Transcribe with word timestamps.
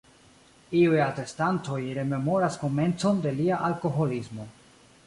Iuj 0.79 0.95
atestantoj 1.07 1.77
rememoras 1.99 2.59
komencon 2.65 3.21
de 3.27 3.39
lia 3.39 3.63
alkoholismo. 3.71 4.53